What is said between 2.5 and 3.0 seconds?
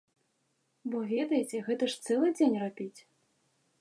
рабіць!